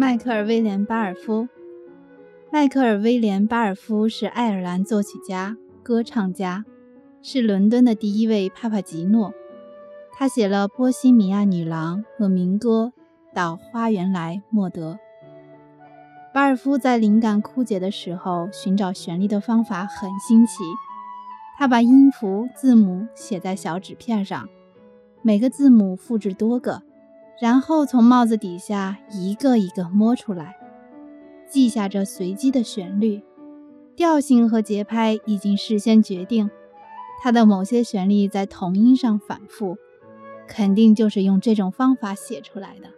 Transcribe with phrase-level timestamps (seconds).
[0.00, 1.46] 迈克尔·威廉·巴尔夫。
[2.50, 6.64] 迈克尔·威廉·巴尔夫是爱尔兰作曲家、歌唱家，
[7.20, 9.34] 是伦敦的第一位帕帕吉诺。
[10.10, 12.94] 他写了《波西米亚女郎》和民歌
[13.36, 14.94] 《到花园来，莫德》。
[16.32, 20.62] 巴尔夫在灵感枯竭的时候，寻找旋律的方法很新奇。
[21.58, 24.48] 他把音符、字母写在小纸片上，
[25.20, 26.84] 每个字母复制多个。
[27.40, 30.56] 然后从帽子底下一个一个摸出来，
[31.48, 33.22] 记下这随机的旋律、
[33.96, 36.50] 调性和节拍已经事先决定。
[37.22, 39.78] 它的某些旋律在同音上反复，
[40.46, 42.90] 肯定就是用这种方法写出来的。